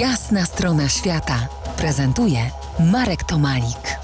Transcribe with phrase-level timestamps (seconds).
[0.00, 1.48] Jasna strona świata
[1.78, 2.38] prezentuje
[2.92, 3.98] Marek Tomalik.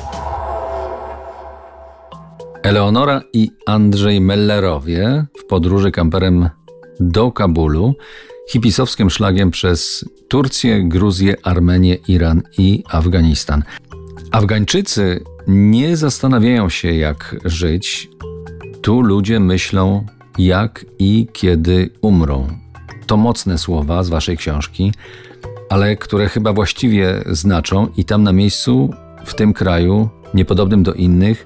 [2.63, 6.49] Eleonora i Andrzej Mellerowie w podróży kamperem
[7.01, 7.95] do Kabulu,
[8.51, 13.63] hipisowskim szlagiem przez Turcję, Gruzję, Armenię, Iran i Afganistan.
[14.31, 18.11] Afgańczycy nie zastanawiają się, jak żyć.
[18.83, 20.07] Tu ludzie myślą,
[20.39, 22.49] jak i kiedy umrą.
[23.07, 24.93] To mocne słowa z waszej książki,
[25.73, 28.95] ale które chyba właściwie znaczą i tam na miejscu,
[29.25, 31.45] w tym kraju, niepodobnym do innych,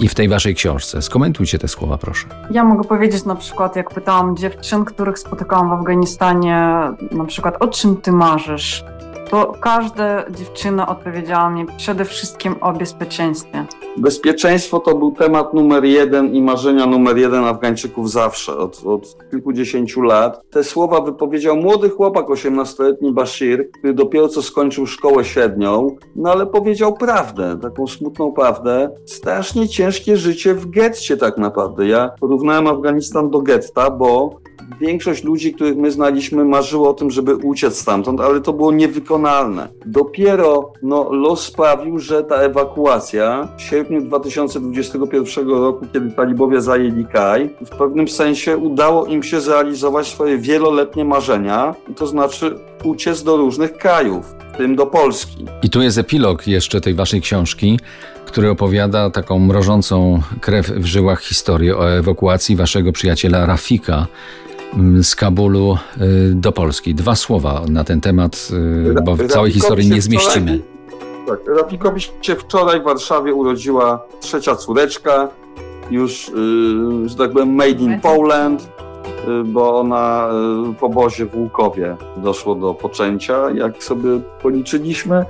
[0.00, 1.02] i w tej waszej książce.
[1.02, 2.26] Skomentujcie te słowa, proszę.
[2.50, 6.70] Ja mogę powiedzieć na przykład, jak pytałam dziewczyn, których spotykałam w Afganistanie,
[7.12, 8.84] na przykład, o czym ty marzysz?
[9.30, 13.66] To każda dziewczyna odpowiedziała mi przede wszystkim o bezpieczeństwie.
[13.96, 20.02] Bezpieczeństwo to był temat numer jeden i marzenia numer jeden Afgańczyków zawsze, od, od kilkudziesięciu
[20.02, 20.42] lat.
[20.50, 26.46] Te słowa wypowiedział młody chłopak, 18-letni Bashir, który dopiero co skończył szkołę średnią, no ale
[26.46, 28.90] powiedział prawdę, taką smutną prawdę.
[29.06, 31.86] Strasznie ciężkie życie w getcie tak naprawdę.
[31.86, 34.40] Ja porównałem Afganistan do getta, bo
[34.80, 39.68] większość ludzi, których my znaliśmy, marzyło o tym, żeby uciec stamtąd, ale to było niewykonalne.
[39.86, 47.50] Dopiero no, los sprawił, że ta ewakuacja w sierpniu 2021 roku, kiedy talibowie zajęli Kaj,
[47.60, 53.72] w pewnym sensie udało im się zrealizować swoje wieloletnie marzenia, to znaczy uciec do różnych
[53.72, 55.46] krajów, w tym do Polski.
[55.62, 57.80] I tu jest epilog jeszcze tej waszej książki,
[58.26, 64.06] który opowiada taką mrożącą krew w żyłach historię o ewakuacji waszego przyjaciela Rafika,
[64.74, 66.94] Mm, z Kabulu y, do Polski.
[66.94, 68.48] Dwa słowa na ten temat,
[68.90, 70.60] y, bo w całej historii nie zmieścimy.
[71.26, 75.28] Tak, Rafikowi się wczoraj w Warszawie urodziła trzecia córeczka,
[75.90, 78.68] już, y, że tak powiem, made in Poland,
[79.44, 80.28] bo ona
[80.78, 84.08] w obozie w Łukowie doszło do poczęcia, jak sobie
[84.42, 85.24] policzyliśmy.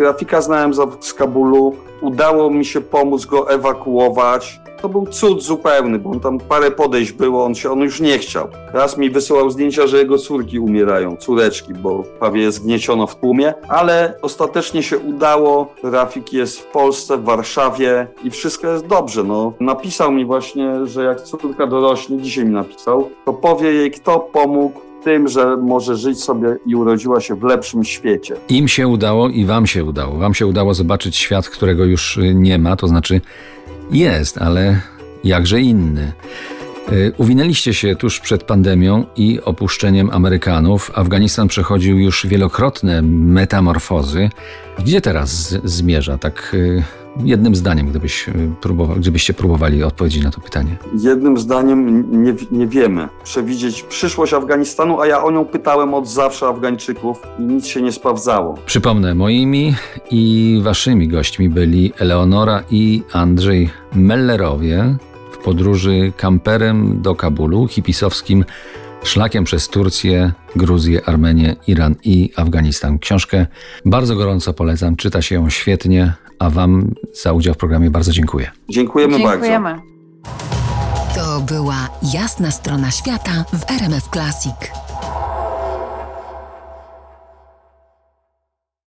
[0.00, 6.10] Rafika znałem z Kabulu, udało mi się pomóc go ewakuować to był cud zupełny, bo
[6.10, 8.48] on tam parę podejść było, on się, on już nie chciał.
[8.72, 14.14] Raz mi wysyłał zdjęcia, że jego córki umierają, córeczki, bo prawie zgnieciono w tłumie, ale
[14.22, 15.74] ostatecznie się udało.
[15.82, 19.24] Rafik jest w Polsce, w Warszawie i wszystko jest dobrze.
[19.24, 24.18] No, napisał mi właśnie, że jak córka dorośnie, dzisiaj mi napisał, to powie jej, kto
[24.20, 28.34] pomógł tym, że może żyć sobie i urodziła się w lepszym świecie.
[28.48, 30.18] Im się udało i wam się udało.
[30.18, 33.20] Wam się udało zobaczyć świat, którego już nie ma, to znaczy
[33.90, 34.80] jest, ale
[35.24, 36.12] jakże inny.
[36.92, 40.90] Y, uwinęliście się tuż przed pandemią i opuszczeniem Amerykanów.
[40.94, 44.30] Afganistan przechodził już wielokrotne metamorfozy.
[44.78, 46.18] Gdzie teraz zmierza?
[46.18, 46.82] Tak y,
[47.24, 50.76] jednym zdaniem, gdybyś y, próbował, gdybyście próbowali odpowiedzieć na to pytanie.
[51.02, 56.46] Jednym zdaniem nie, nie wiemy przewidzieć przyszłość Afganistanu, a ja o nią pytałem od zawsze
[56.46, 58.54] Afgańczyków i nic się nie sprawdzało.
[58.66, 59.74] Przypomnę, moimi
[60.10, 64.96] i waszymi gośćmi byli Eleonora i Andrzej Mellerowie
[65.32, 68.44] w podróży kamperem do Kabulu, hipisowskim
[69.02, 72.98] szlakiem przez Turcję, Gruzję, Armenię, Iran i Afganistan.
[72.98, 73.46] Książkę
[73.84, 78.50] bardzo gorąco polecam, czyta się ją świetnie, a Wam za udział w programie bardzo dziękuję.
[78.68, 79.68] Dziękujemy, Dziękujemy.
[79.68, 79.82] bardzo.
[81.14, 84.54] To była jasna strona świata w RMF Classic.